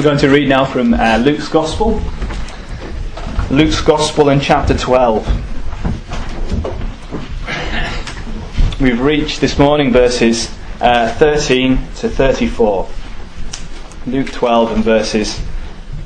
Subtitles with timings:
[0.00, 2.00] We're going to read now from uh, Luke's Gospel.
[3.50, 5.26] Luke's Gospel in chapter 12.
[8.80, 12.88] We've reached this morning verses uh, 13 to 34.
[14.06, 15.38] Luke 12 and verses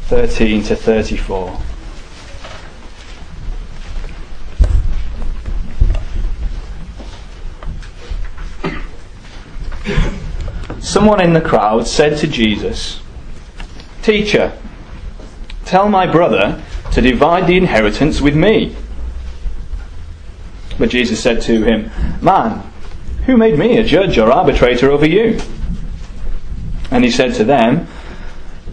[0.06, 1.60] 13 to 34.
[10.80, 13.03] Someone in the crowd said to Jesus,
[14.04, 14.52] Teacher,
[15.64, 18.76] tell my brother to divide the inheritance with me.
[20.78, 22.62] But Jesus said to him, Man,
[23.24, 25.40] who made me a judge or arbitrator over you?
[26.90, 27.88] And he said to them,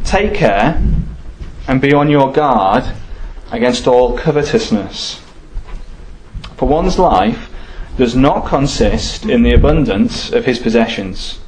[0.03, 0.83] Take care
[1.65, 2.83] and be on your guard
[3.53, 5.21] against all covetousness.
[6.57, 7.49] For one's life
[7.95, 11.39] does not consist in the abundance of his possessions.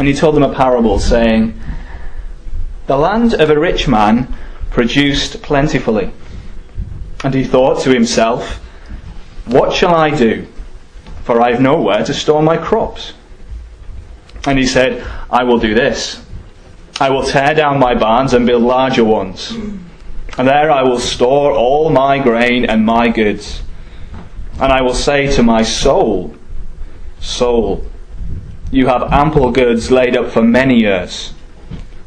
[0.00, 1.60] And he told them a parable, saying,
[2.86, 4.34] the land of a rich man
[4.70, 6.10] produced plentifully.
[7.22, 8.56] And he thought to himself,
[9.46, 10.46] What shall I do?
[11.22, 13.14] For I have nowhere to store my crops.
[14.46, 16.22] And he said, I will do this.
[17.00, 19.52] I will tear down my barns and build larger ones.
[19.52, 23.62] And there I will store all my grain and my goods.
[24.60, 26.34] And I will say to my soul,
[27.20, 27.86] Soul,
[28.70, 31.32] you have ample goods laid up for many years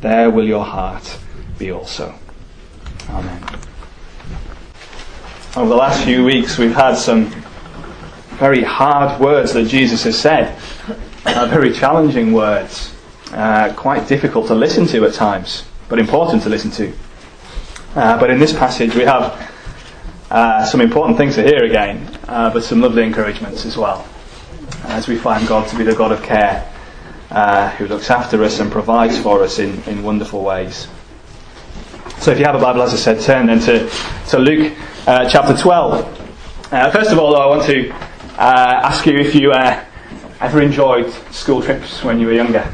[0.00, 1.18] there will your heart
[1.58, 2.14] be also.
[3.08, 3.42] Amen.
[5.56, 7.26] Over the last few weeks, we've had some
[8.38, 10.56] very hard words that Jesus has said,
[11.26, 12.94] uh, very challenging words,
[13.32, 16.92] uh, quite difficult to listen to at times, but important to listen to.
[17.94, 19.52] Uh, but in this passage, we have
[20.30, 24.08] uh, some important things to hear again, uh, but some lovely encouragements as well,
[24.84, 26.72] as we find God to be the God of care
[27.30, 30.88] uh, who looks after us and provides for us in, in wonderful ways.
[32.18, 33.88] So if you have a Bible, as I said, turn then to,
[34.30, 36.72] to Luke uh, chapter 12.
[36.72, 39.84] Uh, first of all, though, I want to uh, ask you if you uh,
[40.40, 42.68] ever enjoyed school trips when you were younger.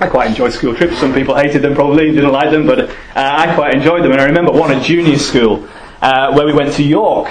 [0.00, 0.98] I quite enjoyed school trips.
[0.98, 4.12] Some people hated them probably, didn't like them, but uh, I quite enjoyed them.
[4.12, 5.66] And I remember one at junior school
[6.00, 7.28] where we went to York,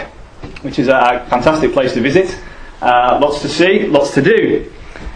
[0.62, 2.40] which is a fantastic place to visit.
[2.82, 4.72] lots to see, lots to do.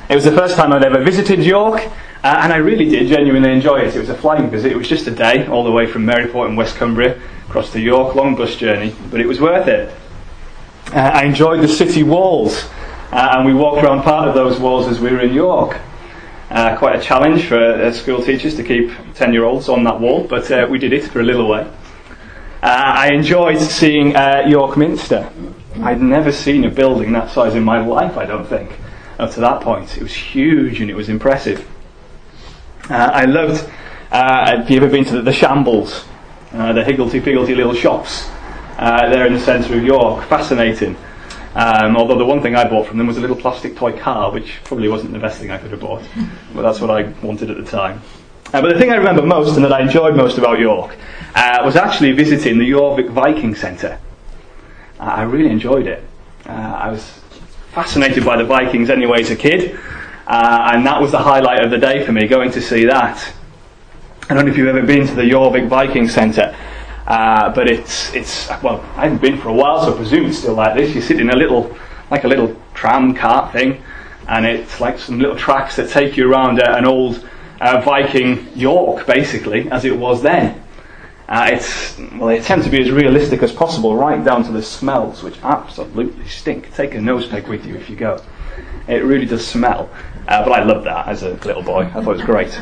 [0.10, 1.86] It was the first time I'd ever visited York,
[2.24, 3.94] uh, and I really did genuinely enjoy it.
[3.94, 4.72] It was a flying visit.
[4.72, 7.20] It was just a day, all the way from Maryport in West Cumbria
[7.50, 9.94] across to York, long bus journey, but it was worth it.
[10.94, 12.70] Uh, I enjoyed the city walls,
[13.12, 15.78] uh, and we walked around part of those walls as we were in York.
[16.50, 20.00] Uh, quite a challenge for uh, school teachers to keep 10 year olds on that
[20.00, 21.70] wall, but uh, we did it for a little way.
[22.64, 24.12] I enjoyed seeing
[24.50, 25.30] York Minster.
[25.82, 28.72] I'd never seen a building that size in my life, I don't think,
[29.20, 29.98] up to that point.
[29.98, 31.68] It was huge and it was impressive.
[32.90, 33.70] I loved,
[34.12, 36.06] have you ever been to the, the Shambles?
[36.54, 38.30] Uh, the higgledy-piggledy little shops
[38.78, 40.26] uh, there in the centre of York.
[40.28, 40.96] Fascinating.
[41.56, 44.32] Um, although the one thing I bought from them was a little plastic toy car,
[44.32, 46.04] which probably wasn't the best thing I could have bought,
[46.54, 48.02] but that's what I wanted at the time.
[48.54, 50.96] Uh, but the thing I remember most and that I enjoyed most about York
[51.36, 54.00] uh, was actually visiting the Jorvik Viking Centre.
[55.00, 56.02] Uh, I really enjoyed it.
[56.46, 57.20] Uh, I was
[57.78, 59.80] fascinated by the Vikings anyway as a kid,
[60.26, 63.32] and that was the highlight of the day for me, going to see that.
[64.28, 66.56] I don't know if you've ever been to the Jorvik Viking Centre,
[67.06, 70.40] uh, but it's it's well, I haven't been for a while, so I presume it's
[70.40, 70.96] still like this.
[70.96, 71.78] You sit in a little
[72.10, 73.84] like a little tram cart thing,
[74.28, 77.30] and it's like some little tracks that take you around uh, an old
[77.62, 80.64] uh, Viking York, basically, as it was then.
[81.28, 84.64] Uh, it's well, they attempt to be as realistic as possible, right down to the
[84.64, 86.74] smells, which absolutely stink.
[86.74, 88.22] Take a nose peg with you if you go.
[88.88, 89.90] It really does smell.
[90.28, 91.84] Uh, but I loved that as a little boy.
[91.84, 92.58] I thought it was great.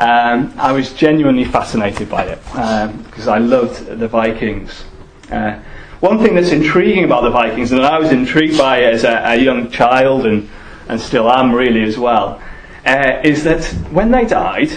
[0.00, 4.84] Um, I was genuinely fascinated by it because um, I loved the Vikings.
[5.30, 5.60] Uh,
[6.00, 9.36] one thing that's intriguing about the Vikings, and I was intrigued by as a, a
[9.36, 10.48] young child and,
[10.88, 12.40] and still am really as well,
[12.84, 14.70] uh, is that when they died,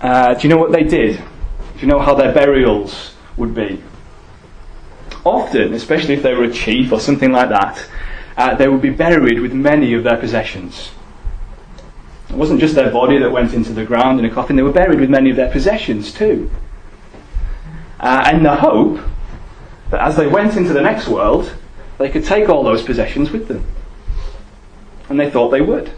[0.00, 1.22] uh, do you know what they did?
[1.84, 3.82] You know how their burials would be?
[5.22, 7.86] Often, especially if they were a chief or something like that,
[8.38, 10.92] uh, they would be buried with many of their possessions.
[12.30, 14.72] It wasn't just their body that went into the ground in a coffin, they were
[14.72, 16.50] buried with many of their possessions too.
[18.00, 18.98] Uh, and the hope
[19.90, 21.54] that as they went into the next world,
[21.98, 23.62] they could take all those possessions with them.
[25.10, 25.92] And they thought they would.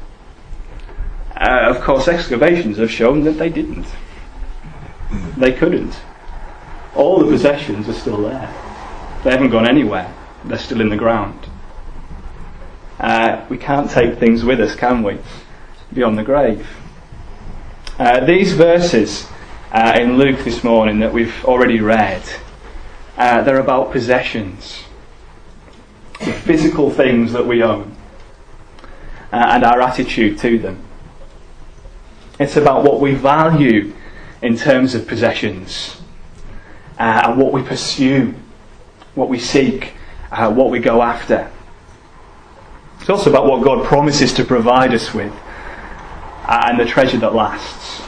[1.36, 3.86] Uh, of course, excavations have shown that they didn't.
[5.37, 6.00] They couldn't.
[6.94, 8.53] All the possessions are still there.
[9.23, 10.12] They haven't gone anywhere.
[10.44, 11.47] They're still in the ground.
[12.99, 15.19] Uh, we can't take things with us, can we?
[15.93, 16.67] Beyond the grave.
[17.99, 19.29] Uh, these verses
[19.73, 22.23] uh, in Luke this morning that we've already read,
[23.17, 24.85] uh, they're about possessions,
[26.20, 27.94] the physical things that we own,
[29.32, 30.82] uh, and our attitude to them.
[32.38, 33.94] It's about what we value
[34.46, 36.00] in terms of possessions,
[36.98, 38.32] uh, and what we pursue,
[39.16, 39.93] what we seek,
[40.31, 41.50] what we go after.
[43.00, 45.32] It's also about what God promises to provide us with
[46.46, 48.02] uh, and the treasure that lasts.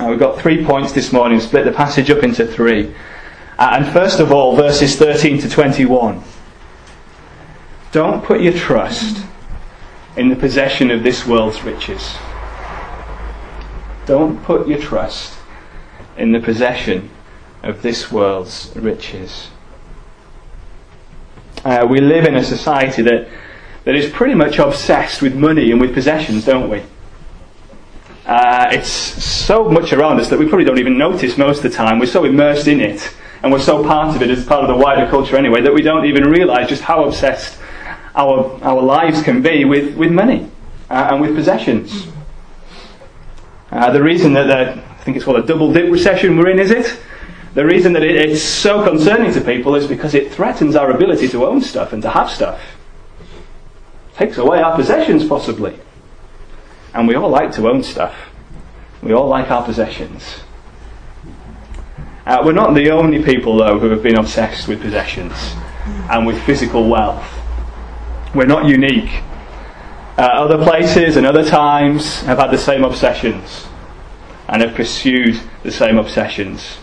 [0.00, 2.94] Uh, we've got three points this morning, split the passage up into three.
[3.58, 6.22] Uh, and first of all, verses 13 to 21.
[7.92, 9.24] Don't put your trust
[10.16, 12.16] in the possession of this world's riches.
[14.08, 15.36] Don't put your trust
[16.16, 17.10] in the possession
[17.62, 19.48] of this world's riches.
[21.62, 23.28] Uh, we live in a society that,
[23.84, 26.82] that is pretty much obsessed with money and with possessions, don't we?
[28.24, 31.76] Uh, it's so much around us that we probably don't even notice most of the
[31.76, 31.98] time.
[31.98, 34.82] We're so immersed in it, and we're so part of it as part of the
[34.82, 37.58] wider culture anyway, that we don't even realise just how obsessed
[38.16, 40.50] our, our lives can be with, with money
[40.88, 42.06] uh, and with possessions.
[43.70, 46.70] Uh, the reason that I think it's called a double dip recession we're in, is
[46.70, 46.98] it?
[47.54, 51.46] The reason that it's so concerning to people is because it threatens our ability to
[51.46, 52.60] own stuff and to have stuff.
[54.12, 55.78] It takes away our possessions, possibly.
[56.94, 58.14] And we all like to own stuff.
[59.02, 60.40] We all like our possessions.
[62.26, 65.32] Uh, we're not the only people, though, who have been obsessed with possessions
[66.10, 67.26] and with physical wealth.
[68.34, 69.22] We're not unique.
[70.18, 73.68] Uh, other places and other times have had the same obsessions
[74.48, 76.78] and have pursued the same obsessions.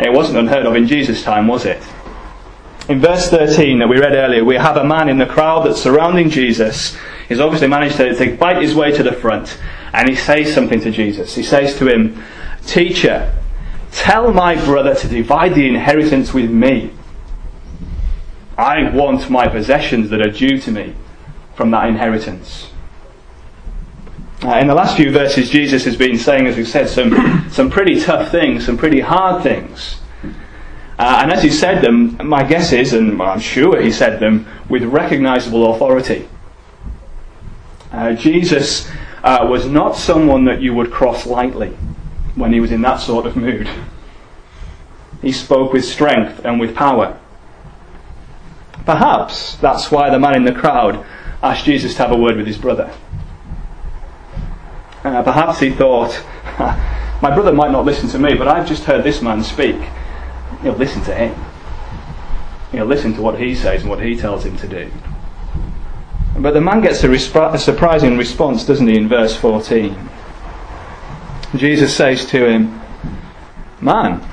[0.00, 1.80] It wasn't unheard of in Jesus' time, was it?
[2.88, 5.80] In verse 13 that we read earlier, we have a man in the crowd that's
[5.80, 6.96] surrounding Jesus.
[7.28, 9.56] He's obviously managed to, to bite his way to the front.
[9.92, 11.36] And he says something to Jesus.
[11.36, 12.20] He says to him,
[12.66, 13.32] Teacher,
[13.92, 16.90] tell my brother to divide the inheritance with me.
[18.58, 20.96] I want my possessions that are due to me
[21.54, 22.70] from that inheritance.
[24.42, 27.70] Uh, in the last few verses, Jesus has been saying, as we've said, some, some
[27.70, 30.00] pretty tough things, some pretty hard things.
[30.98, 34.46] Uh, and as he said them, my guess is, and I'm sure he said them
[34.68, 36.28] with recognizable authority.
[37.90, 38.90] Uh, Jesus
[39.22, 41.70] uh, was not someone that you would cross lightly
[42.34, 43.68] when he was in that sort of mood.
[45.22, 47.18] He spoke with strength and with power.
[48.84, 51.04] Perhaps that's why the man in the crowd
[51.44, 52.90] asked Jesus to have a word with his brother.
[55.04, 56.24] Uh, perhaps he thought,
[57.20, 59.76] my brother might not listen to me, but I've just heard this man speak.
[60.62, 61.34] He'll listen to him.
[62.72, 64.90] He'll listen to what he says and what he tells him to do.
[66.38, 69.96] But the man gets a, resp- a surprising response, doesn't he, in verse 14?
[71.56, 72.80] Jesus says to him,
[73.80, 74.26] Man,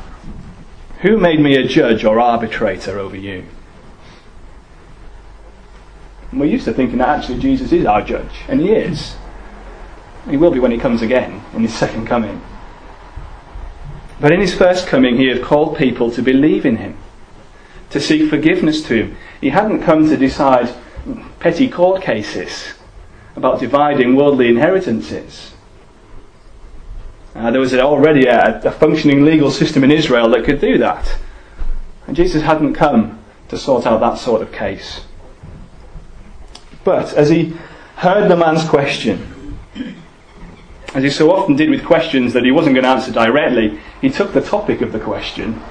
[1.01, 3.46] who made me a judge or arbitrator over you?
[6.33, 9.15] We're used to thinking that actually Jesus is our judge, and he is.
[10.29, 12.41] He will be when he comes again, in his second coming.
[14.19, 16.97] But in his first coming, he had called people to believe in him,
[17.89, 19.17] to seek forgiveness to him.
[19.41, 20.73] He hadn't come to decide
[21.39, 22.73] petty court cases
[23.35, 25.53] about dividing worldly inheritances.
[27.33, 31.17] Uh, there was already a, a functioning legal system in Israel that could do that.
[32.05, 33.19] And Jesus hadn't come
[33.50, 35.01] to sort out that sort of case.
[36.83, 37.53] But as he
[37.97, 39.57] heard the man's question,
[40.93, 44.09] as he so often did with questions that he wasn't going to answer directly, he
[44.09, 45.61] took the topic of the question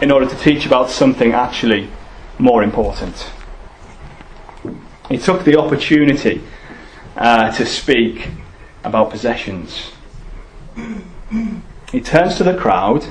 [0.00, 1.88] in order to teach about something actually
[2.38, 3.30] more important.
[5.08, 6.42] He took the opportunity
[7.16, 8.30] uh, to speak
[8.82, 9.92] about possessions.
[11.92, 13.06] He turns to the crowd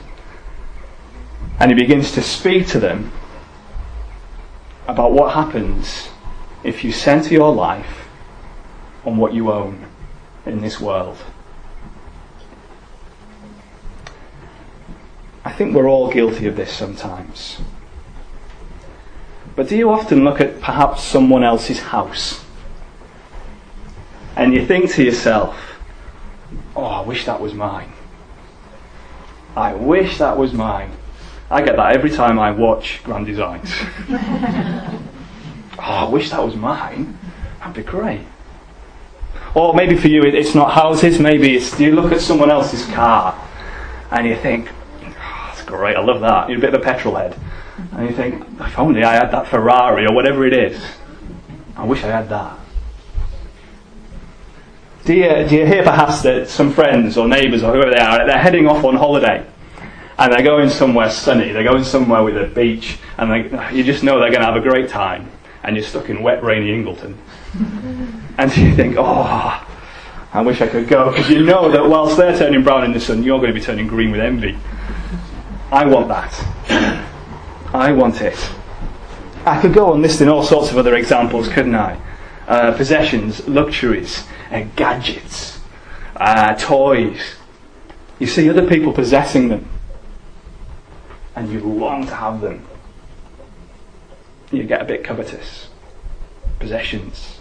[1.60, 3.12] and he begins to speak to them
[4.88, 6.10] about what happens
[6.66, 8.08] if you center your life
[9.06, 9.86] on what you own
[10.48, 11.18] in this world.
[15.44, 17.60] I think we're all guilty of this sometimes.
[19.56, 22.44] But do you often look at perhaps someone else's house
[24.36, 25.56] and you think to yourself,
[26.76, 27.92] oh, I wish that was mine?
[29.56, 30.92] I wish that was mine.
[31.50, 33.72] I get that every time I watch Grand Designs.
[35.86, 37.18] oh, I wish that was mine.
[37.60, 38.22] That'd be great.
[39.54, 43.42] Or maybe for you, it's not houses, maybe it's you look at someone else's car
[44.12, 44.70] and you think,
[45.04, 46.50] oh, that's great, I love that.
[46.50, 47.38] You're a bit of a petrol head.
[47.94, 50.82] And you think, if only I had that Ferrari or whatever it is.
[51.78, 52.60] I wish I had that.
[55.06, 58.26] Do you, do you hear perhaps that some friends or neighbours or whoever they are,
[58.26, 59.46] they're heading off on holiday
[60.18, 64.04] and they're going somewhere sunny, they're going somewhere with a beach, and they, you just
[64.04, 65.30] know they're going to have a great time,
[65.66, 67.18] and you're stuck in wet, rainy Ingleton.
[68.38, 69.68] and you think, oh,
[70.32, 73.00] I wish I could go, because you know that whilst they're turning brown in the
[73.00, 74.58] sun, you're going to be turning green with envy.
[75.72, 77.04] I want that.
[77.74, 78.38] I want it.
[79.46, 82.00] I could go on listing all sorts of other examples, couldn't I?
[82.48, 85.60] Uh, possessions, luxuries, uh, gadgets,
[86.18, 87.36] uh, toys.
[88.20, 89.68] You see other people possessing them,
[91.36, 92.66] and you long to have them.
[94.52, 95.70] You get a bit covetous.
[96.60, 97.40] Possessions.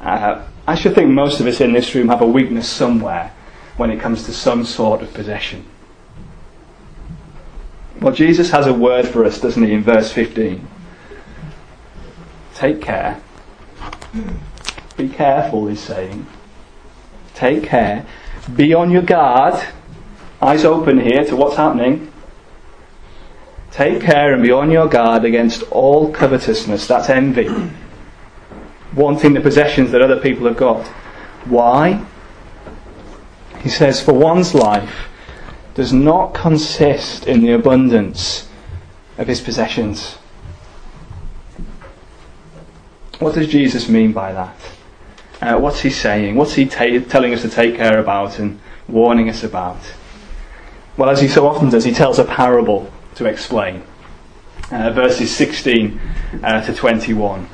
[0.00, 3.32] Uh, I should think most of us in this room have a weakness somewhere
[3.76, 5.64] when it comes to some sort of possession.
[8.00, 10.66] Well, Jesus has a word for us, doesn't he, in verse 15?
[12.54, 13.20] Take care.
[14.96, 16.26] Be careful, he's saying.
[17.34, 18.04] Take care.
[18.54, 19.64] Be on your guard.
[20.40, 22.11] Eyes open here to what's happening.
[23.72, 26.86] Take care and be on your guard against all covetousness.
[26.86, 27.48] That's envy.
[28.94, 30.86] Wanting the possessions that other people have got.
[31.46, 32.04] Why?
[33.62, 35.08] He says, for one's life
[35.74, 38.46] does not consist in the abundance
[39.16, 40.18] of his possessions.
[43.20, 44.56] What does Jesus mean by that?
[45.40, 46.36] Uh, what's he saying?
[46.36, 49.78] What's he ta- telling us to take care about and warning us about?
[50.98, 53.82] Well, as he so often does, he tells a parable to explain.
[54.70, 56.00] Uh, verses 16
[56.42, 57.48] uh, to 21.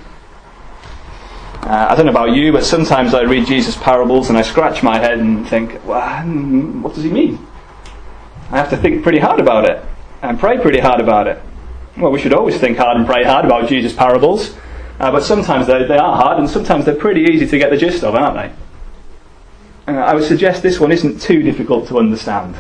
[1.62, 4.82] Uh, I don't know about you, but sometimes I read Jesus' parables and I scratch
[4.82, 7.44] my head and think, well, hmm, what does he mean?
[8.50, 9.84] I have to think pretty hard about it
[10.22, 11.42] and pray pretty hard about it.
[11.96, 14.56] Well, we should always think hard and pray hard about Jesus' parables,
[15.00, 17.76] uh, but sometimes they, they are hard and sometimes they're pretty easy to get the
[17.76, 19.92] gist of, aren't they?
[19.92, 22.54] Uh, I would suggest this one isn't too difficult to understand.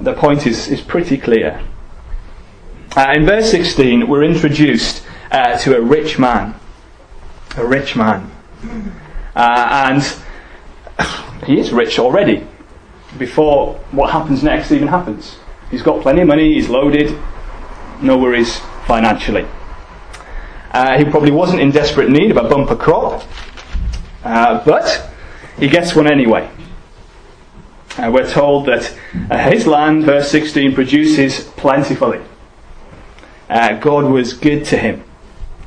[0.00, 1.62] The point is, is pretty clear.
[2.96, 6.54] Uh, in verse 16, we're introduced uh, to a rich man.
[7.56, 8.30] A rich man.
[9.34, 10.16] Uh, and
[11.46, 12.46] he is rich already
[13.18, 15.38] before what happens next even happens.
[15.70, 17.18] He's got plenty of money, he's loaded,
[18.00, 19.46] no worries financially.
[20.72, 23.24] Uh, he probably wasn't in desperate need of a bumper crop,
[24.24, 25.10] uh, but
[25.58, 26.48] he gets one anyway.
[27.98, 28.94] Uh, we're told that
[29.30, 32.20] uh, his land, verse 16, produces plentifully.
[33.48, 35.02] Uh, God was good to him.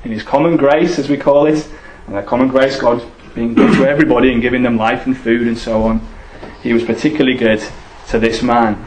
[0.04, 1.68] In his common grace, as we call it,
[2.06, 5.48] and that common grace, God being good to everybody and giving them life and food
[5.48, 6.08] and so on,
[6.62, 7.64] he was particularly good
[8.10, 8.86] to this man.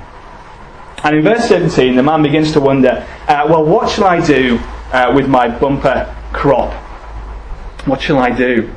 [1.03, 4.59] And in verse 17, the man begins to wonder, uh, well, what shall I do
[4.93, 6.73] uh, with my bumper crop?
[7.87, 8.73] What shall I do?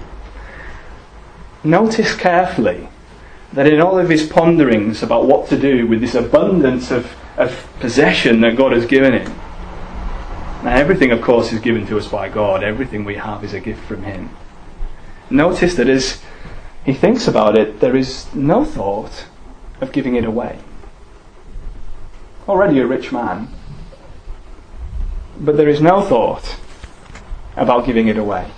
[1.63, 2.89] Notice carefully
[3.55, 7.67] that in all of his ponderings about what to do with this abundance of, of
[7.79, 9.35] possession that God has given him,
[10.63, 13.59] now everything, of course, is given to us by God, everything we have is a
[13.59, 14.29] gift from him.
[15.29, 16.21] Notice that as
[16.85, 19.25] he thinks about it, there is no thought
[19.81, 20.59] of giving it away
[22.47, 23.47] already a rich man,
[25.39, 26.57] but there is no thought
[27.55, 28.50] about giving it away.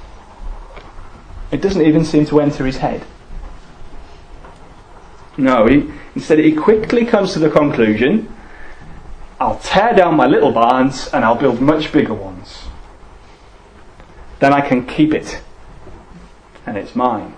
[1.52, 3.04] It doesn't even seem to enter his head.
[5.38, 8.34] No, he, instead he quickly comes to the conclusion
[9.40, 12.66] I'll tear down my little barns and I'll build much bigger ones.
[14.40, 15.42] Then I can keep it,
[16.66, 17.36] and it's mine.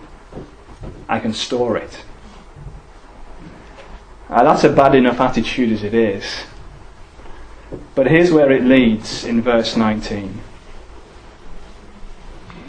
[1.07, 2.03] I can store it.
[4.29, 6.43] Uh, that's a bad enough attitude as it is.
[7.95, 10.41] But here's where it leads in verse 19.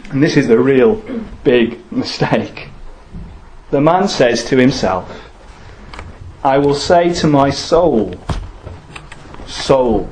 [0.09, 0.95] And this is the real
[1.43, 2.69] big mistake.
[3.71, 5.29] The man says to himself,
[6.43, 8.15] I will say to my soul,
[9.47, 10.09] Soul,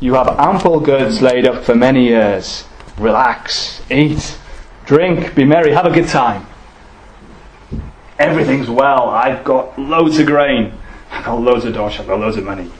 [0.00, 2.64] you have ample goods laid up for many years.
[2.98, 4.38] Relax, eat,
[4.86, 6.46] drink, be merry, have a good time
[8.22, 9.08] everything's well.
[9.10, 10.72] I've got loads of grain.
[11.10, 11.98] I've got loads of dosh.
[11.98, 12.70] I've got loads of money.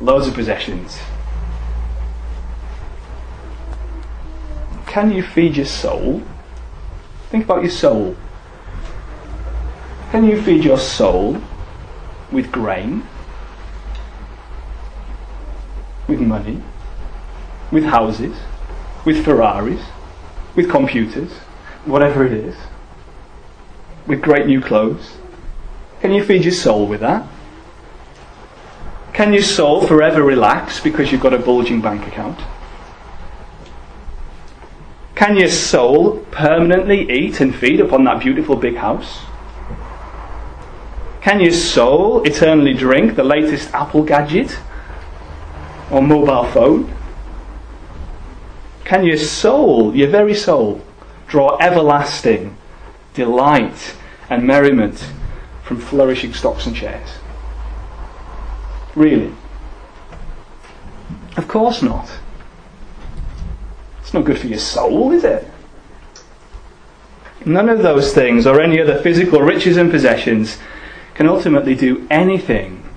[0.00, 0.98] Loads of possessions.
[4.86, 6.22] Can you feed your soul?
[7.30, 8.16] Think about your soul.
[10.10, 11.40] Can you feed your soul
[12.32, 13.04] with grain?
[16.08, 16.62] With money?
[17.70, 18.36] With houses?
[19.04, 19.82] With Ferraris?
[20.56, 21.32] With computers?
[21.84, 22.56] Whatever it is?
[24.10, 25.16] with great new clothes?
[26.00, 27.26] Can you feed your soul with that?
[29.12, 32.40] Can your soul forever relax because you've got a bulging bank account?
[35.14, 39.20] Can your soul permanently eat and feed upon that beautiful big house?
[41.20, 44.58] Can your soul eternally drink the latest Apple gadget
[45.90, 46.94] or mobile phone?
[48.84, 50.80] Can your soul, your very soul,
[51.28, 52.56] draw everlasting
[53.14, 53.94] delight
[54.30, 55.06] and merriment
[55.62, 57.10] from flourishing stocks and shares?
[58.94, 59.32] Really?
[61.36, 62.10] Of course not.
[64.00, 65.48] It's not good for your soul, is it?
[67.44, 70.58] None of those things or any other physical riches and possessions
[71.14, 72.88] can ultimately do anything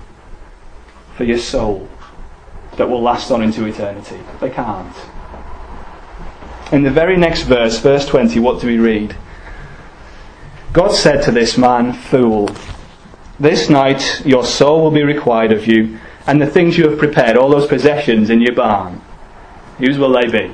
[1.16, 1.88] for your soul
[2.76, 4.18] that will last on into eternity.
[4.40, 4.94] They can't.
[6.72, 9.16] In the very next verse, verse 20, what do we read?
[10.72, 12.50] God said to this man, Fool,
[13.38, 17.36] this night your soul will be required of you, and the things you have prepared,
[17.36, 19.00] all those possessions in your barn,
[19.78, 20.52] whose will they be?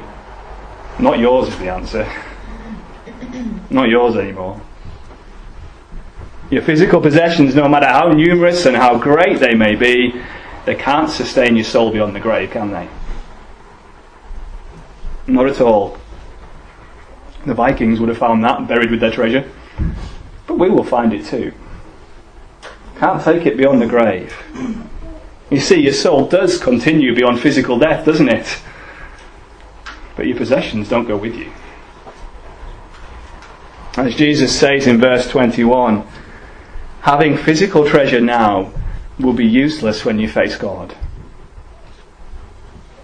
[0.98, 2.04] Not yours is the answer.
[3.70, 4.60] Not yours anymore.
[6.50, 10.20] Your physical possessions, no matter how numerous and how great they may be,
[10.66, 12.88] they can't sustain your soul beyond the grave, can they?
[15.26, 15.96] Not at all.
[17.46, 19.48] The Vikings would have found that buried with their treasure.
[20.46, 21.52] But we will find it too.
[22.98, 24.36] Can't take it beyond the grave.
[25.50, 28.60] You see, your soul does continue beyond physical death, doesn't it?
[30.16, 31.50] But your possessions don't go with you.
[33.96, 36.06] As Jesus says in verse 21,
[37.00, 38.72] having physical treasure now
[39.18, 40.94] will be useless when you face God.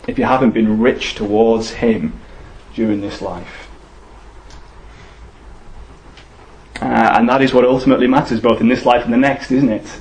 [0.06, 2.18] If you haven't been rich towards Him
[2.74, 3.68] during this life.
[6.80, 9.70] Uh, and that is what ultimately matters, both in this life and the next, isn't
[9.70, 10.00] it?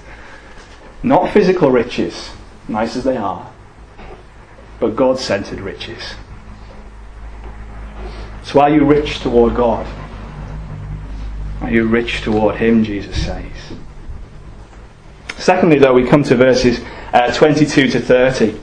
[1.01, 2.31] Not physical riches,
[2.67, 3.51] nice as they are,
[4.79, 6.15] but God centered riches.
[8.43, 9.87] So are you rich toward God?
[11.61, 13.45] Are you rich toward Him, Jesus says?
[15.37, 16.81] Secondly, though, we come to verses
[17.13, 18.59] uh, 22 to 30.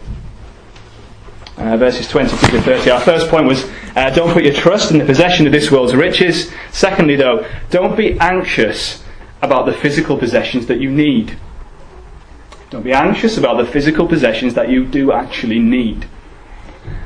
[1.57, 2.91] Uh, verses 22 to 30.
[2.91, 5.95] Our first point was uh, don't put your trust in the possession of this world's
[5.95, 6.51] riches.
[6.73, 9.05] Secondly, though, don't be anxious
[9.43, 11.37] about the physical possessions that you need.
[12.71, 16.09] Don't be anxious about the physical possessions that you do actually need.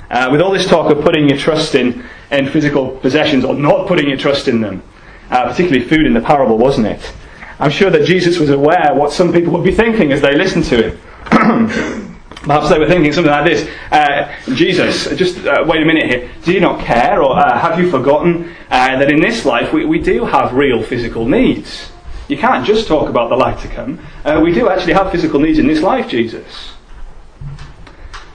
[0.08, 3.88] Uh, with all this talk of putting your trust in, in physical possessions or not
[3.88, 4.82] putting your trust in them,
[5.30, 7.12] uh, particularly food in the parable, wasn't it?
[7.58, 10.64] I'm sure that Jesus was aware what some people would be thinking as they listened
[10.66, 10.98] to him.
[12.46, 16.30] Perhaps they were thinking something like this uh, Jesus, just uh, wait a minute here.
[16.44, 19.84] Do you not care, or uh, have you forgotten uh, that in this life we,
[19.84, 21.90] we do have real physical needs?
[22.28, 24.00] You can't just talk about the life to come.
[24.24, 26.72] Uh, we do actually have physical needs in this life, Jesus.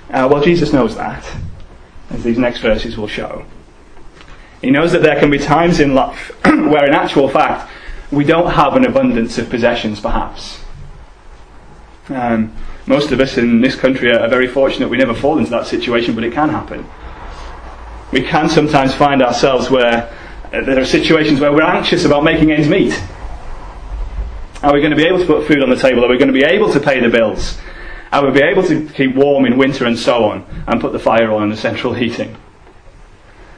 [0.10, 1.26] Uh, well, Jesus knows that,
[2.10, 3.46] as these next verses will show.
[4.62, 7.70] He knows that there can be times in life where, in actual fact,
[8.12, 10.60] we don't have an abundance of possessions, perhaps.
[12.10, 12.54] Um,
[12.86, 16.14] most of us in this country are very fortunate we never fall into that situation,
[16.14, 16.86] but it can happen.
[18.12, 20.14] We can sometimes find ourselves where
[20.52, 23.02] uh, there are situations where we're anxious about making ends meet.
[24.62, 26.04] Are we going to be able to put food on the table?
[26.04, 27.58] Are we going to be able to pay the bills?
[28.12, 31.00] Are we be able to keep warm in winter and so on, and put the
[31.00, 32.36] fire on and the central heating?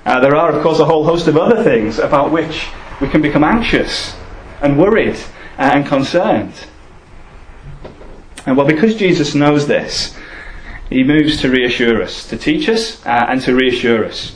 [0.05, 2.67] Uh, there are, of course, a whole host of other things about which
[3.01, 4.15] we can become anxious
[4.63, 5.17] and worried
[5.57, 6.53] and concerned.
[8.45, 10.17] And well, because Jesus knows this,
[10.89, 14.35] he moves to reassure us, to teach us uh, and to reassure us.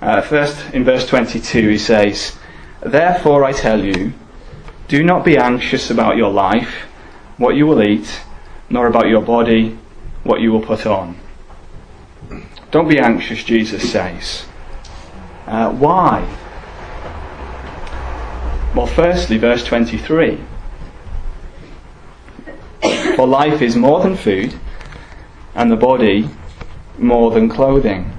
[0.00, 2.36] Uh, first, in verse 22, he says,
[2.80, 4.12] Therefore I tell you,
[4.86, 6.86] do not be anxious about your life,
[7.36, 8.20] what you will eat,
[8.70, 9.76] nor about your body,
[10.22, 11.18] what you will put on.
[12.70, 14.46] Don't be anxious, Jesus says.
[15.46, 16.26] Uh, why?
[18.74, 20.38] Well, firstly, verse 23.
[23.16, 24.54] For life is more than food,
[25.54, 26.28] and the body
[26.98, 28.12] more than clothing.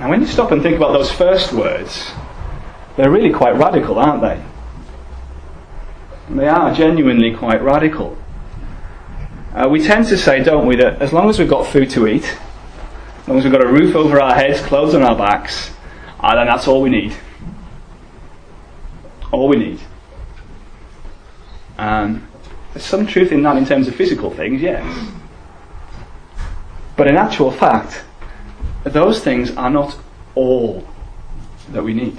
[0.00, 2.10] Now, when you stop and think about those first words,
[2.96, 4.42] they're really quite radical, aren't they?
[6.34, 8.16] They are genuinely quite radical.
[9.54, 12.06] Uh, we tend to say, don't we, that as long as we've got food to
[12.06, 15.72] eat, as long as we've got a roof over our heads, clothes on our backs,
[16.20, 17.14] uh, then that's all we need.
[19.30, 19.80] All we need.
[21.76, 22.26] Um,
[22.72, 24.84] there's some truth in that in terms of physical things, yes.
[26.96, 28.04] But in actual fact,
[28.84, 29.96] those things are not
[30.34, 30.86] all
[31.70, 32.16] that we need.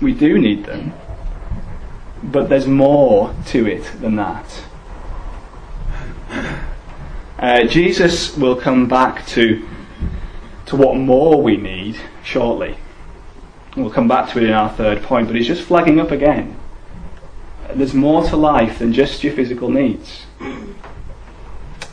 [0.00, 0.92] We do need them,
[2.22, 4.64] but there's more to it than that.
[7.38, 9.66] Uh, Jesus will come back to,
[10.66, 12.76] to what more we need shortly.
[13.76, 16.60] We'll come back to it in our third point, but he's just flagging up again
[17.74, 20.26] there's more to life than just your physical needs.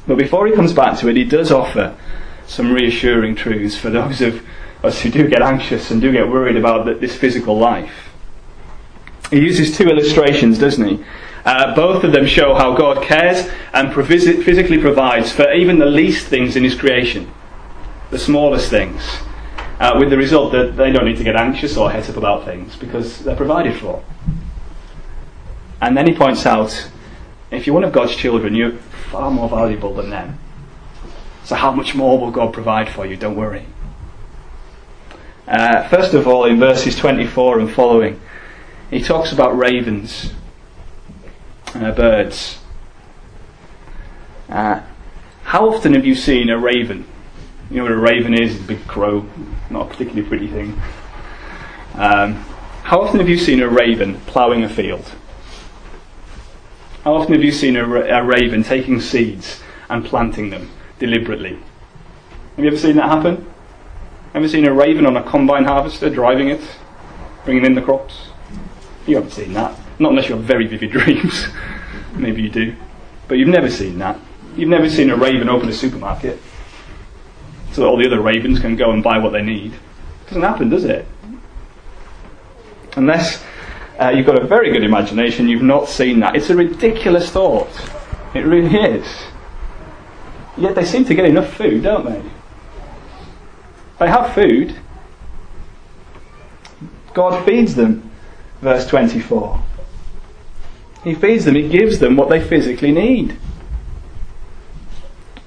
[0.07, 1.97] But before he comes back to it, he does offer
[2.47, 4.45] some reassuring truths for those of
[4.83, 8.09] us who do get anxious and do get worried about this physical life.
[9.29, 11.03] He uses two illustrations, doesn't he?
[11.43, 16.27] Uh, both of them show how God cares and physically provides for even the least
[16.27, 17.31] things in His creation,
[18.09, 19.01] the smallest things,
[19.79, 22.45] uh, with the result that they don't need to get anxious or het up about
[22.45, 24.03] things because they're provided for.
[25.81, 26.89] And then he points out
[27.51, 28.77] if you're one of God's children, you're
[29.11, 30.39] far more valuable than them.
[31.43, 33.15] So, how much more will God provide for you?
[33.15, 33.65] Don't worry.
[35.47, 38.19] Uh, first of all, in verses 24 and following,
[38.89, 40.33] he talks about ravens,
[41.73, 42.59] uh, birds.
[44.49, 44.81] Uh,
[45.43, 47.05] how often have you seen a raven?
[47.69, 48.59] You know what a raven is?
[48.59, 49.25] a big crow,
[49.69, 50.82] not a particularly pretty thing.
[51.95, 52.36] Um,
[52.84, 55.12] how often have you seen a raven ploughing a field?
[57.03, 61.58] How often have you seen a, a raven taking seeds and planting them deliberately?
[62.56, 63.45] Have you ever seen that happen?
[64.34, 66.62] Ever seen a raven on a combine harvester driving it,
[67.45, 68.27] bringing in the crops?
[69.06, 69.77] You haven't seen that.
[69.99, 71.47] Not unless you have very vivid dreams.
[72.13, 72.75] Maybe you do.
[73.27, 74.19] But you've never seen that.
[74.56, 76.39] You've never seen a raven open a supermarket
[77.77, 79.71] so that all the other ravens can go and buy what they need.
[79.71, 81.05] It doesn't happen, does it?
[82.95, 83.43] Unless
[83.99, 86.35] uh, you've got a very good imagination, you've not seen that.
[86.35, 87.69] It's a ridiculous thought.
[88.33, 89.05] It really is.
[90.57, 92.23] Yet they seem to get enough food, don't they?
[93.99, 94.75] They have food.
[97.13, 98.09] God feeds them.
[98.59, 99.61] Verse 24.
[101.03, 103.37] He feeds them, He gives them what they physically need.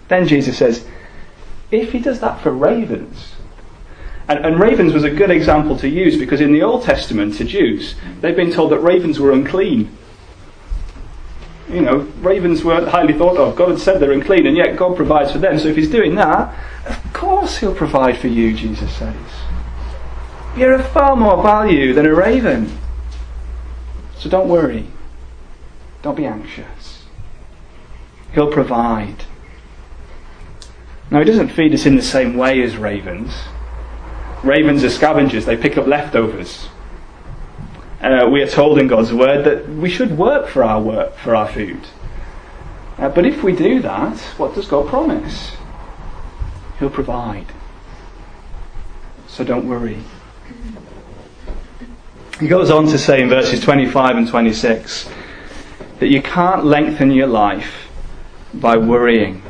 [0.07, 0.87] Then Jesus says,
[1.71, 3.35] if He does that for ravens,
[4.29, 7.45] and, and, ravens was a good example to use because in the Old Testament to
[7.45, 9.91] Jews, they've been told that ravens were unclean.
[11.69, 13.57] You know, ravens weren't highly thought of.
[13.57, 15.59] God had said they're unclean, and yet God provides for them.
[15.59, 16.55] So if He's doing that,
[16.87, 19.17] of course He'll provide for you, Jesus says.
[20.57, 22.79] You're of far more value than a raven.
[24.19, 24.87] So don't worry.
[26.03, 27.05] Don't be anxious.
[28.33, 29.25] He'll provide.
[31.11, 33.33] Now, He doesn't feed us in the same way as ravens.
[34.43, 36.69] Ravens are scavengers, they pick up leftovers.
[38.01, 41.37] Uh, we are told in God's word that we should work for our work, for
[41.37, 41.81] our food.
[42.97, 45.53] Uh, but if we do that, what does God promise?
[46.79, 47.47] He'll provide.
[49.29, 49.99] So don't worry.
[52.41, 55.11] He goes on to say in verses 25 and 26
[55.99, 57.89] that you can't lengthen your life
[58.55, 59.43] by worrying.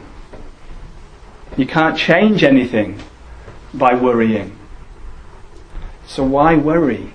[1.60, 2.98] You can't change anything
[3.74, 4.56] by worrying.
[6.06, 7.12] So why worry?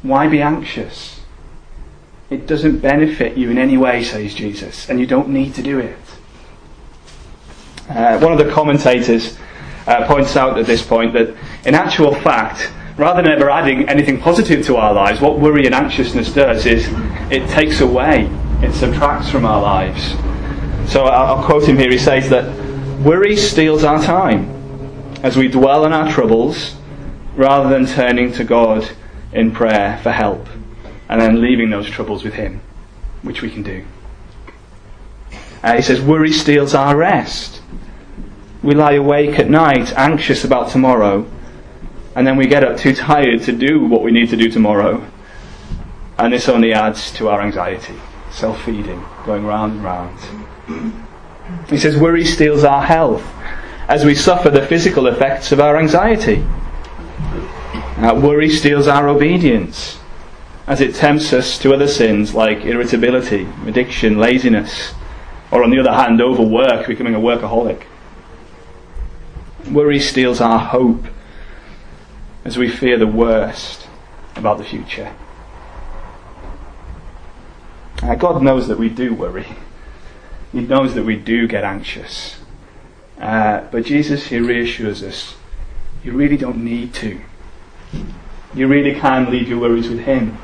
[0.00, 1.20] Why be anxious?
[2.30, 5.78] It doesn't benefit you in any way, says Jesus, and you don't need to do
[5.80, 5.98] it.
[7.90, 9.36] Uh, one of the commentators
[9.86, 14.18] uh, points out at this point that, in actual fact, rather than ever adding anything
[14.18, 16.88] positive to our lives, what worry and anxiousness does is
[17.30, 18.30] it takes away,
[18.62, 20.12] it subtracts from our lives.
[20.90, 21.90] So I'll quote him here.
[21.90, 22.69] He says that
[23.00, 24.44] worry steals our time
[25.22, 26.76] as we dwell on our troubles
[27.34, 28.88] rather than turning to God
[29.32, 30.46] in prayer for help
[31.08, 32.60] and then leaving those troubles with Him,
[33.22, 33.84] which we can do.
[35.62, 37.62] Uh, he says, worry steals our rest.
[38.62, 41.26] We lie awake at night, anxious about tomorrow,
[42.14, 45.06] and then we get up too tired to do what we need to do tomorrow.
[46.18, 47.94] And this only adds to our anxiety,
[48.30, 51.09] self feeding, going round and round.
[51.68, 53.24] He says, worry steals our health
[53.88, 56.44] as we suffer the physical effects of our anxiety.
[57.98, 59.98] Worry steals our obedience
[60.66, 64.94] as it tempts us to other sins like irritability, addiction, laziness,
[65.50, 67.82] or on the other hand, overwork, becoming a workaholic.
[69.70, 71.04] Worry steals our hope
[72.44, 73.88] as we fear the worst
[74.36, 75.14] about the future.
[78.02, 79.46] Uh, God knows that we do worry.
[80.52, 82.38] He knows that we do get anxious.
[83.20, 85.36] Uh, but Jesus, He reassures us
[86.02, 87.20] you really don't need to.
[88.54, 90.38] You really can leave your worries with Him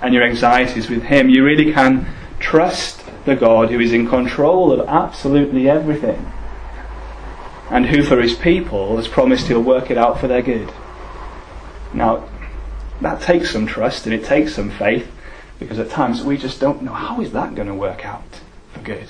[0.00, 1.28] and your anxieties with Him.
[1.28, 2.06] You really can
[2.38, 6.30] trust the God who is in control of absolutely everything
[7.70, 10.72] and who, for His people, has promised He'll work it out for their good.
[11.92, 12.28] Now,
[13.00, 15.10] that takes some trust and it takes some faith
[15.58, 18.40] because at times we just don't know how is that going to work out
[18.72, 19.08] for good.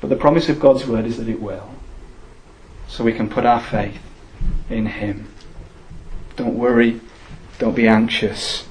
[0.00, 1.70] But the promise of God's word is that it will.
[2.88, 4.00] So we can put our faith
[4.68, 5.28] in Him.
[6.36, 7.00] Don't worry.
[7.58, 8.66] Don't be anxious.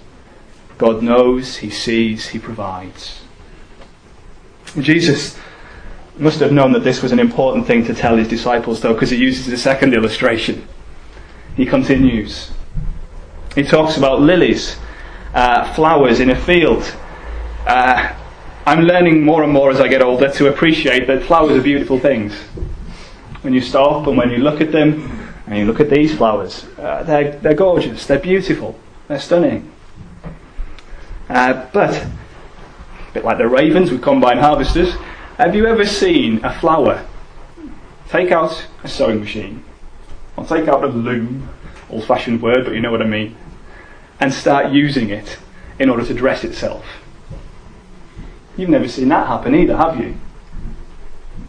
[0.77, 3.21] God knows, He sees, He provides.
[4.79, 5.37] Jesus
[6.17, 9.11] must have known that this was an important thing to tell His disciples, though, because
[9.11, 10.67] He uses a second illustration.
[11.55, 12.51] He continues.
[13.55, 14.77] He talks about lilies,
[15.33, 16.83] uh, flowers in a field.
[17.65, 18.15] Uh,
[18.69, 21.99] I'm learning more and more as I get older to appreciate that flowers are beautiful
[21.99, 22.35] things.
[23.41, 25.09] When you stop and when you look at them,
[25.47, 29.71] and you look at these flowers, uh, they're, they're gorgeous, they're beautiful, they're stunning.
[31.27, 34.93] Uh, but, a bit like the ravens with combine harvesters,
[35.39, 37.03] have you ever seen a flower
[38.07, 39.63] take out a sewing machine,
[40.37, 41.49] or take out a loom,
[41.89, 43.35] old fashioned word, but you know what I mean,
[44.19, 45.39] and start using it
[45.79, 46.85] in order to dress itself?
[48.59, 50.15] You've never seen that happen either, have you?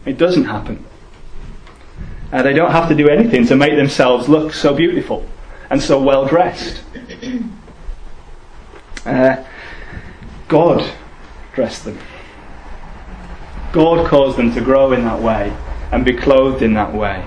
[0.07, 0.85] It doesn't happen.
[2.33, 5.27] Uh, they don't have to do anything to make themselves look so beautiful
[5.71, 6.85] and so well dressed.
[9.05, 9.43] Uh,
[10.47, 10.89] God
[11.53, 11.99] dressed them.
[13.73, 15.53] God caused them to grow in that way
[15.91, 17.27] and be clothed in that way.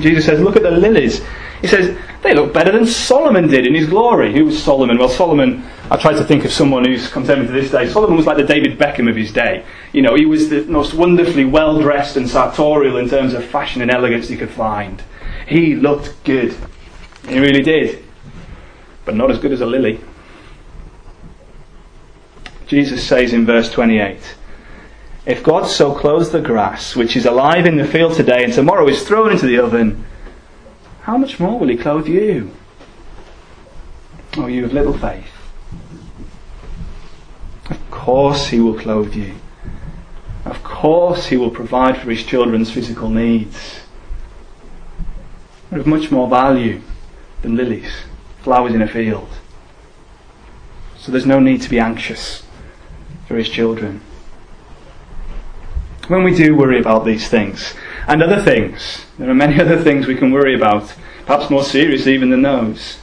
[0.00, 1.22] Jesus says, Look at the lilies.
[1.60, 4.32] He says, They look better than Solomon did in his glory.
[4.32, 4.98] Who was Solomon?
[4.98, 7.88] Well, Solomon I try to think of someone who's contemporary to this day.
[7.88, 9.64] Solomon was like the David Beckham of his day.
[9.92, 13.82] You know, he was the most wonderfully well dressed and sartorial in terms of fashion
[13.82, 15.02] and elegance you could find.
[15.46, 16.56] He looked good.
[17.28, 18.04] He really did.
[19.04, 20.00] But not as good as a lily.
[22.68, 24.36] Jesus says in verse 28
[25.26, 28.88] If God so clothes the grass, which is alive in the field today and tomorrow
[28.88, 30.06] is thrown into the oven,
[31.02, 32.52] how much more will He clothe you?
[34.38, 35.41] Oh, you of little faith
[38.02, 39.32] course He will clothe you.
[40.44, 43.82] Of course He will provide for His children's physical needs.
[45.70, 46.80] They're of much more value
[47.42, 47.92] than lilies,
[48.42, 49.28] flowers in a field.
[50.98, 52.42] So there's no need to be anxious
[53.28, 54.00] for His children.
[56.08, 57.72] When we do worry about these things,
[58.08, 60.92] and other things, there are many other things we can worry about,
[61.24, 62.96] perhaps more serious even than those.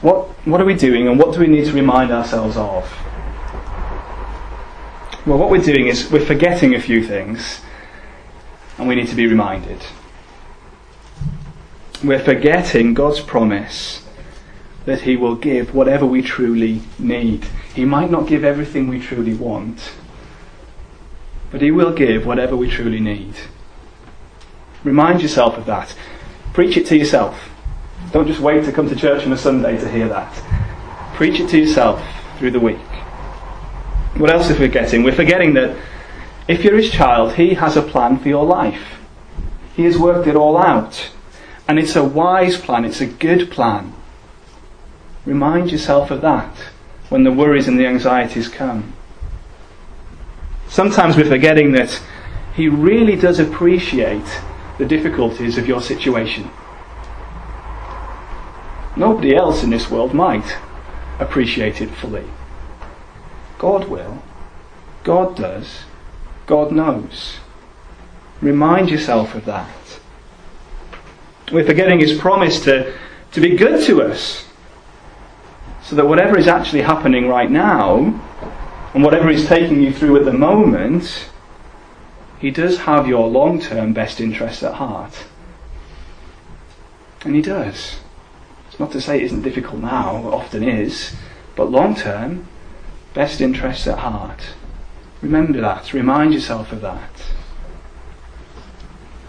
[0.00, 2.90] What, what are we doing and what do we need to remind ourselves of?
[5.28, 7.60] Well, what we're doing is we're forgetting a few things
[8.78, 9.78] and we need to be reminded.
[12.02, 14.06] We're forgetting God's promise
[14.86, 17.44] that He will give whatever we truly need.
[17.74, 19.92] He might not give everything we truly want,
[21.50, 23.34] but He will give whatever we truly need.
[24.82, 25.94] Remind yourself of that.
[26.54, 27.50] Preach it to yourself.
[28.12, 30.32] Don't just wait to come to church on a Sunday to hear that.
[31.16, 32.02] Preach it to yourself
[32.38, 32.78] through the week.
[34.16, 35.02] What else is we forgetting?
[35.02, 35.76] We're forgetting that
[36.48, 38.98] if you're his child, he has a plan for your life.
[39.76, 41.10] He has worked it all out.
[41.68, 43.92] And it's a wise plan, it's a good plan.
[45.26, 46.56] Remind yourself of that
[47.10, 48.94] when the worries and the anxieties come.
[50.68, 52.02] Sometimes we're forgetting that
[52.54, 54.40] he really does appreciate
[54.78, 56.50] the difficulties of your situation.
[58.96, 60.56] Nobody else in this world might
[61.20, 62.24] appreciate it fully.
[63.58, 64.22] God will.
[65.04, 65.80] God does.
[66.46, 67.38] God knows.
[68.40, 70.00] Remind yourself of that.
[71.52, 72.94] We're forgetting His promise to,
[73.32, 74.46] to be good to us.
[75.82, 78.22] So that whatever is actually happening right now,
[78.94, 81.28] and whatever He's taking you through at the moment,
[82.38, 85.24] He does have your long term best interests at heart.
[87.24, 87.98] And He does.
[88.68, 91.16] It's not to say it isn't difficult now, it often is,
[91.56, 92.46] but long term,
[93.14, 94.54] best interests at heart.
[95.22, 95.92] Remember that.
[95.92, 97.10] Remind yourself of that.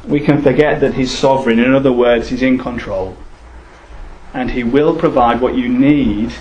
[0.05, 1.59] We can forget that He's sovereign.
[1.59, 3.17] In other words, He's in control.
[4.33, 6.33] And He will provide what you need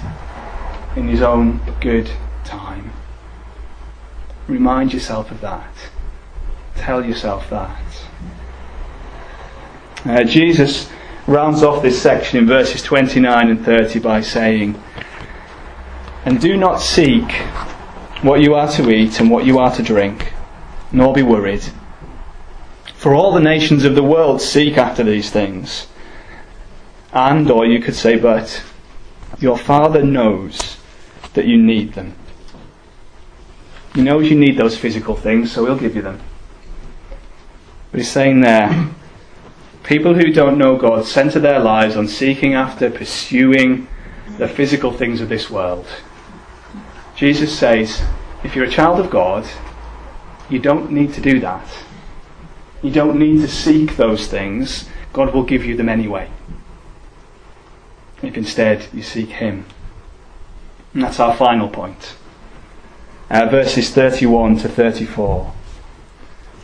[0.96, 2.10] in His own good
[2.44, 2.92] time.
[4.46, 5.74] Remind yourself of that.
[6.76, 7.82] Tell yourself that.
[10.04, 10.90] Uh, Jesus
[11.26, 14.82] rounds off this section in verses 29 and 30 by saying,
[16.24, 17.30] And do not seek
[18.22, 20.32] what you are to eat and what you are to drink,
[20.90, 21.62] nor be worried.
[22.94, 25.86] For all the nations of the world seek after these things.
[27.12, 28.62] And, or you could say, but
[29.38, 30.78] your Father knows
[31.34, 32.14] that you need them.
[33.94, 36.20] He knows you need those physical things, so He'll give you them.
[37.90, 38.88] But He's saying there,
[39.84, 43.88] people who don't know God center their lives on seeking after, pursuing
[44.36, 45.86] the physical things of this world.
[47.18, 48.00] Jesus says,
[48.44, 49.44] if you're a child of God,
[50.48, 51.66] you don't need to do that.
[52.80, 54.88] You don't need to seek those things.
[55.12, 56.30] God will give you them anyway.
[58.22, 59.66] If instead you seek Him.
[60.94, 62.14] And that's our final point.
[63.28, 65.52] Uh, verses 31 to 34.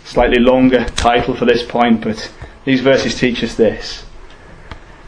[0.05, 2.33] Slightly longer title for this point, but
[2.65, 4.07] these verses teach us this.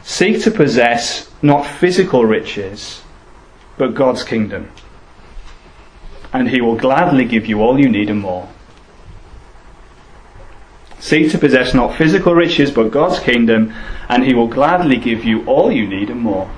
[0.03, 3.01] Seek to possess not physical riches,
[3.77, 4.71] but God's kingdom
[6.33, 8.49] and he will gladly give you all you need and more.
[10.99, 13.73] Seek to possess not physical riches, but God's kingdom,
[14.09, 16.49] and he will gladly give you all you need and more.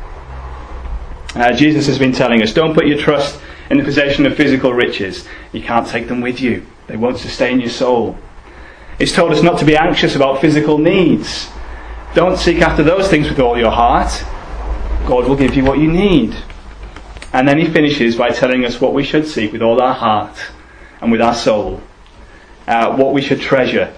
[1.36, 4.73] Uh, Jesus has been telling us don't put your trust in the possession of physical
[4.73, 5.27] riches.
[5.51, 8.17] You can't take them with you, they won't sustain your soul.
[8.97, 11.49] He's told us not to be anxious about physical needs.
[12.15, 14.12] Don't seek after those things with all your heart.
[15.08, 16.36] God will give you what you need.
[17.32, 20.38] And then he finishes by telling us what we should seek with all our heart
[21.00, 21.82] and with our soul,
[22.68, 23.94] uh, what we should treasure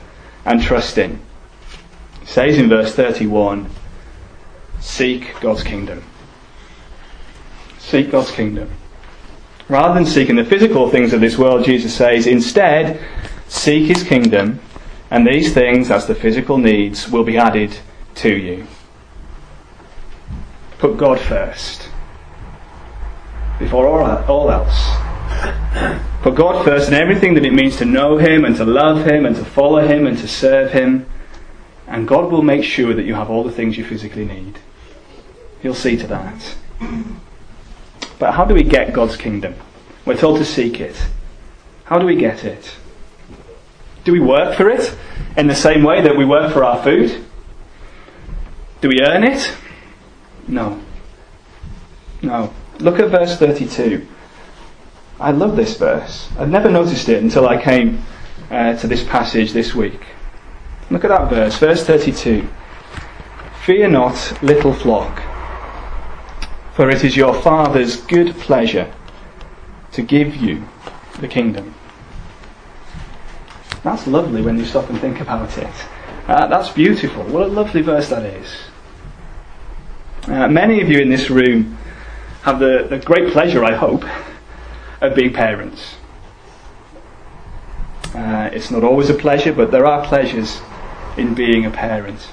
[0.46, 1.20] and trust in.
[2.20, 3.70] He says in verse 31
[4.80, 6.04] Seek God's kingdom.
[7.78, 8.70] Seek God's kingdom.
[9.70, 13.00] Rather than seeking the physical things of this world, Jesus says, instead,
[13.48, 14.60] seek his kingdom,
[15.10, 17.78] and these things, as the physical needs, will be added
[18.16, 18.68] to you.
[20.80, 21.91] Put God first
[23.62, 24.90] before all else.
[26.22, 29.26] Put God first in everything that it means to know Him and to love Him
[29.26, 31.06] and to follow Him and to serve Him.
[31.88, 34.60] And God will make sure that you have all the things you physically need.
[35.62, 36.56] He'll see to that.
[38.20, 39.56] But how do we get God's kingdom?
[40.06, 40.96] We're told to seek it.
[41.84, 42.76] How do we get it?
[44.04, 44.96] Do we work for it
[45.38, 47.24] in the same way that we work for our food?
[48.82, 49.56] Do we earn it?
[50.48, 50.82] No.
[52.22, 52.54] No.
[52.82, 54.08] Look at verse 32.
[55.20, 56.30] I love this verse.
[56.40, 58.04] I'd never noticed it until I came
[58.50, 60.02] uh, to this passage this week.
[60.90, 62.48] Look at that verse, verse 32.
[63.66, 65.22] Fear not, little flock,
[66.74, 68.92] for it is your Father's good pleasure
[69.92, 70.68] to give you
[71.20, 71.76] the kingdom.
[73.84, 75.74] That's lovely when you stop and think about it.
[76.28, 77.24] Uh, that's beautiful.
[77.26, 78.58] What a lovely verse that is.
[80.24, 81.78] Uh, many of you in this room
[82.44, 84.04] have the, the great pleasure, I hope,
[85.02, 85.96] of being parents.
[88.14, 90.60] Uh, it's not always a pleasure, but there are pleasures
[91.18, 92.30] in being a parent.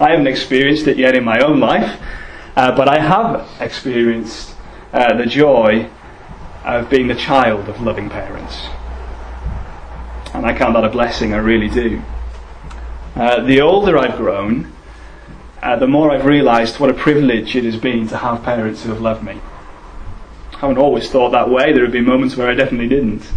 [0.00, 2.00] I haven't experienced it yet in my own life,
[2.56, 4.54] uh, but I have experienced
[4.92, 5.88] uh, the joy
[6.64, 8.66] of being the child of loving parents.
[10.34, 12.02] And I count that a blessing, I really do.
[13.16, 14.72] Uh, the older I've grown,
[15.62, 18.90] uh, the more I've realised what a privilege it has been to have parents who
[18.90, 19.40] have loved me.
[20.54, 21.72] I haven't always thought that way.
[21.72, 23.30] There have been moments where I definitely didn't.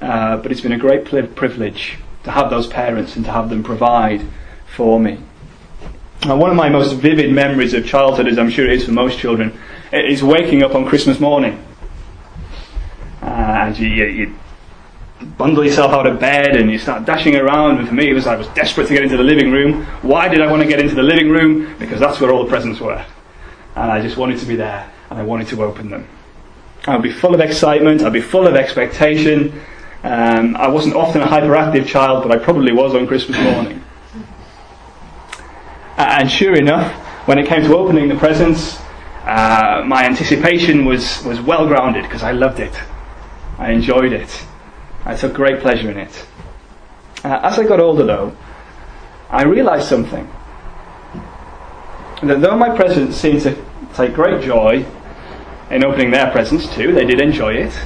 [0.00, 3.62] Uh, but it's been a great privilege to have those parents and to have them
[3.62, 4.22] provide
[4.66, 5.18] for me.
[6.26, 8.92] Now, one of my most vivid memories of childhood, as I'm sure it is for
[8.92, 9.58] most children,
[9.92, 11.62] is waking up on Christmas morning.
[13.22, 14.38] Uh, and you, you,
[15.24, 17.78] bundle yourself out of bed and you start dashing around.
[17.78, 19.84] And for me, it was I was desperate to get into the living room.
[20.02, 21.76] Why did I want to get into the living room?
[21.78, 23.04] Because that's where all the presents were.
[23.76, 26.08] And I just wanted to be there and I wanted to open them.
[26.86, 29.60] I'd be full of excitement, I'd be full of expectation.
[30.02, 33.82] Um, I wasn't often a hyperactive child, but I probably was on Christmas morning.
[35.96, 36.92] And sure enough,
[37.26, 38.78] when it came to opening the presents,
[39.24, 42.78] uh, my anticipation was, was well grounded because I loved it.
[43.58, 44.44] I enjoyed it.
[45.04, 46.26] I took great pleasure in it.
[47.22, 48.36] Uh, as I got older, though,
[49.30, 50.28] I realised something.
[52.22, 53.56] That though my presents seemed to
[53.94, 54.86] take great joy
[55.70, 57.78] in opening their presents too, they did enjoy it.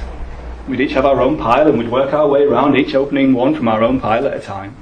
[0.67, 3.55] We'd each have our own pile and we'd work our way around, each opening one
[3.55, 4.77] from our own pile at a time.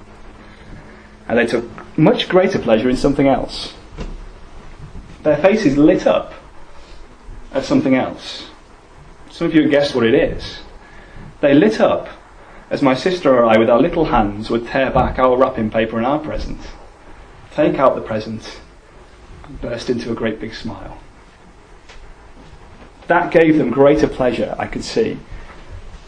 [1.28, 1.66] And they took
[1.98, 3.74] much greater pleasure in something else.
[5.24, 6.34] Their faces lit up
[7.54, 8.50] at something else.
[9.32, 10.60] Some of you have guessed what it is.
[11.42, 12.10] They lit up
[12.70, 15.98] as my sister or I, with our little hands, would tear back our wrapping paper
[15.98, 16.68] and our presents,
[17.52, 18.60] take out the present,
[19.46, 21.00] and burst into a great big smile.
[23.08, 25.18] That gave them greater pleasure, I could see,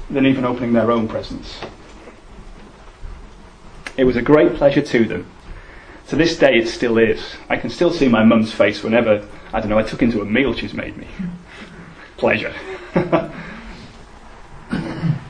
[0.10, 1.60] than even opening their own presents.
[3.96, 5.30] It was a great pleasure to them
[6.10, 7.36] to this day, it still is.
[7.50, 10.26] I can still see my mum's face whenever, I don't know, I took into a
[10.26, 11.08] meal she's made me.
[12.18, 12.54] Pleasure.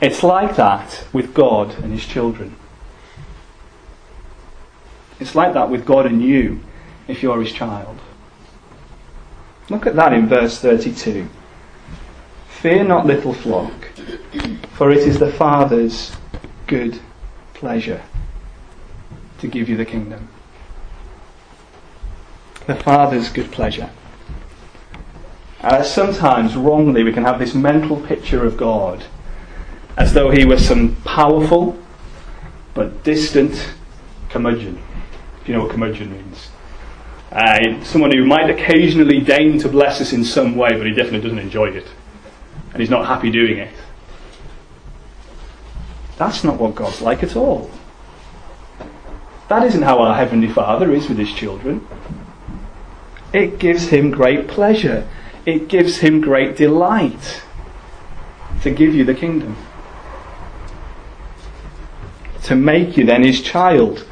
[0.00, 2.56] it's like that with God and His children.
[5.18, 6.60] It's like that with God and you
[7.08, 7.98] if you're His child.
[9.68, 11.28] Look at that in verse 32.
[12.48, 13.88] Fear not, little flock,
[14.72, 16.12] for it is the Father's
[16.66, 17.00] good
[17.54, 18.02] pleasure
[19.38, 20.28] to give you the kingdom
[22.70, 23.90] the Father's good pleasure.
[25.60, 29.04] Uh, sometimes, wrongly, we can have this mental picture of God
[29.96, 31.78] as though he was some powerful
[32.74, 33.72] but distant
[34.28, 34.80] curmudgeon.
[35.42, 36.50] If you know what curmudgeon means.
[37.32, 41.20] Uh, someone who might occasionally deign to bless us in some way, but he definitely
[41.20, 41.86] doesn't enjoy it.
[42.72, 43.74] And he's not happy doing it.
[46.16, 47.70] That's not what God's like at all.
[49.48, 51.86] That isn't how our Heavenly Father is with His children.
[53.32, 55.08] It gives him great pleasure.
[55.46, 57.42] It gives him great delight
[58.62, 59.56] to give you the kingdom.
[62.44, 64.06] To make you then his child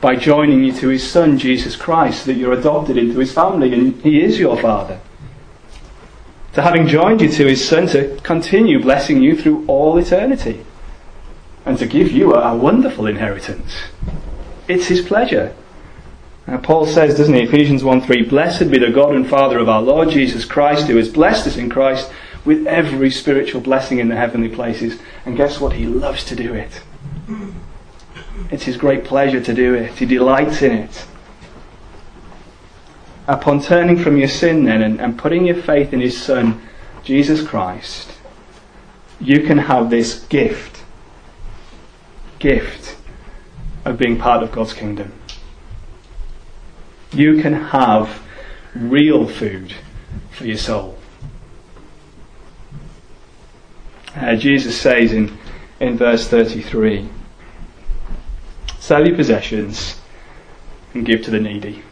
[0.00, 4.00] by joining you to his son, Jesus Christ, that you're adopted into his family and
[4.02, 5.00] he is your father.
[6.54, 10.64] To having joined you to his son to continue blessing you through all eternity
[11.64, 13.72] and to give you a, a wonderful inheritance.
[14.68, 15.54] It's his pleasure.
[16.46, 19.68] Uh, Paul says, doesn't he, Ephesians 1 3, Blessed be the God and Father of
[19.68, 22.10] our Lord Jesus Christ, who has blessed us in Christ
[22.44, 24.98] with every spiritual blessing in the heavenly places.
[25.24, 25.74] And guess what?
[25.74, 26.82] He loves to do it.
[28.50, 29.92] It's his great pleasure to do it.
[29.92, 31.06] He delights in it.
[33.26, 36.60] Upon turning from your sin then and, and putting your faith in his Son,
[37.04, 38.12] Jesus Christ,
[39.20, 40.82] you can have this gift.
[42.38, 42.96] Gift
[43.84, 45.12] of being part of God's kingdom
[47.12, 48.22] you can have
[48.74, 49.74] real food
[50.30, 50.98] for your soul.
[54.14, 55.36] Uh, Jesus says in,
[55.80, 57.08] in verse 33
[58.92, 59.98] Sell your possessions
[60.92, 61.82] and give to the needy.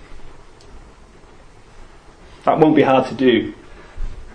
[2.44, 3.54] That won't be hard to do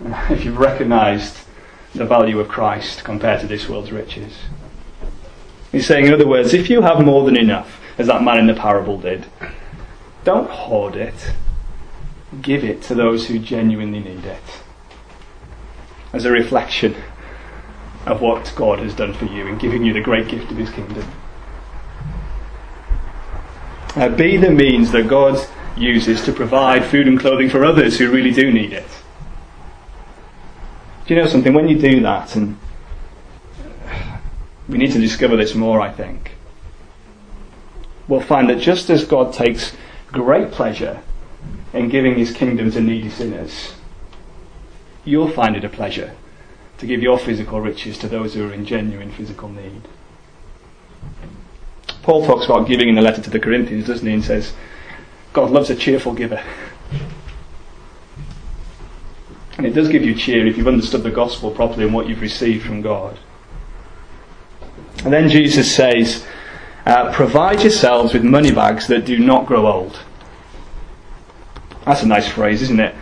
[0.30, 1.46] if you've recognized
[1.94, 4.36] the value of Christ compared to this world's riches.
[5.70, 8.48] He's saying, in other words, if you have more than enough, as that man in
[8.48, 9.26] the parable did,
[10.24, 11.34] don't hoard it.
[12.42, 14.42] Give it to those who genuinely need it.
[16.12, 16.96] As a reflection
[18.06, 20.70] of what God has done for you in giving you the great gift of His
[20.70, 21.08] kingdom.
[23.96, 25.38] Uh, be the means that God
[25.74, 28.84] uses to provide food and clothing for others who really do need it.
[31.06, 31.54] Do you know something?
[31.54, 32.58] When you do that, and
[34.68, 36.32] we need to discover this more, I think
[38.06, 39.74] we'll find that just as God takes
[40.08, 41.00] great pleasure
[41.72, 43.76] in giving his kingdom to needy sinners,
[45.06, 46.14] you'll find it a pleasure
[46.76, 49.88] to give your physical riches to those who are in genuine physical need.
[52.06, 54.14] Paul talks about giving in the letter to the Corinthians, doesn't he?
[54.14, 54.52] And says,
[55.32, 56.40] God loves a cheerful giver.
[59.56, 62.20] And it does give you cheer if you've understood the gospel properly and what you've
[62.20, 63.18] received from God.
[65.02, 66.24] And then Jesus says,
[66.84, 69.98] uh, provide yourselves with money bags that do not grow old.
[71.86, 72.94] That's a nice phrase, isn't it?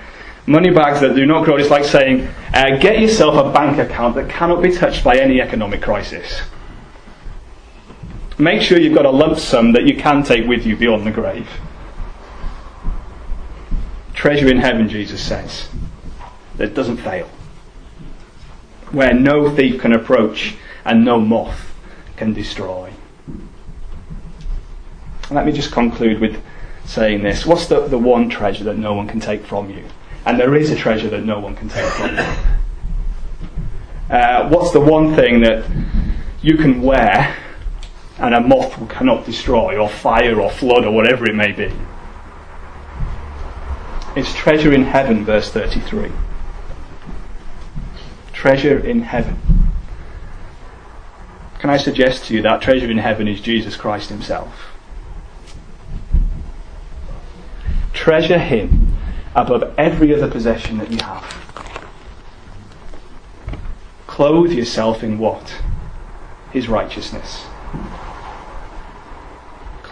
[0.46, 1.52] Money bags that do not grow.
[1.54, 1.60] old.
[1.60, 5.42] It's like saying, uh, get yourself a bank account that cannot be touched by any
[5.42, 6.40] economic crisis.
[8.38, 11.12] Make sure you've got a lump sum that you can take with you beyond the
[11.12, 11.48] grave.
[14.12, 15.68] Treasure in heaven, Jesus says,
[16.56, 17.28] that doesn't fail.
[18.90, 21.74] Where no thief can approach and no moth
[22.16, 22.92] can destroy.
[25.30, 26.42] Let me just conclude with
[26.84, 27.46] saying this.
[27.46, 29.84] What's the, the one treasure that no one can take from you?
[30.26, 32.24] And there is a treasure that no one can take from you.
[34.10, 35.64] Uh, what's the one thing that
[36.42, 37.36] you can wear
[38.18, 41.72] and a moth cannot destroy, or fire, or flood, or whatever it may be.
[44.16, 46.12] It's treasure in heaven, verse 33.
[48.32, 49.36] Treasure in heaven.
[51.58, 54.70] Can I suggest to you that treasure in heaven is Jesus Christ Himself?
[57.92, 58.94] Treasure Him
[59.34, 61.24] above every other possession that you have.
[64.06, 65.56] Clothe yourself in what?
[66.52, 67.46] His righteousness.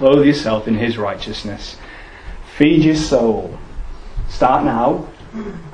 [0.03, 1.77] Clothe yourself in His righteousness.
[2.57, 3.57] Feed your soul.
[4.29, 5.07] Start now,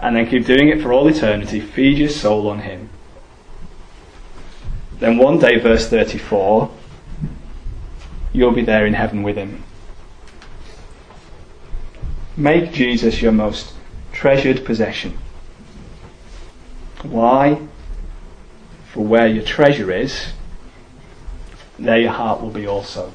[0.01, 1.61] and then keep doing it for all eternity.
[1.61, 2.91] Feed your soul on Him.
[4.99, 6.71] Then one day, verse 34,
[8.35, 9.65] you'll be there in heaven with Him.
[12.37, 13.73] Make Jesus your most
[14.13, 15.17] treasured possession.
[17.01, 17.67] Why?
[18.93, 20.33] For where your treasure is,
[21.79, 23.15] there your heart will be also.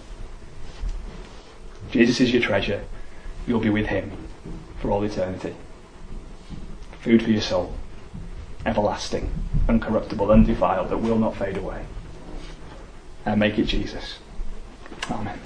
[1.94, 2.84] Jesus is your treasure.
[3.46, 4.12] You'll be with him
[4.82, 5.56] for all eternity.
[7.02, 7.76] Food for your soul.
[8.66, 9.32] Everlasting,
[9.68, 11.86] uncorruptible, undefiled, that will not fade away.
[13.28, 14.18] And make it Jesus.
[15.12, 15.40] Amen.